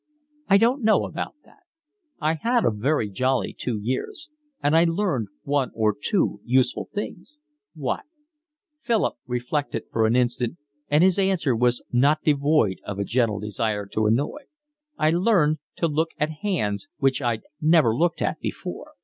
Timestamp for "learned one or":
4.83-5.93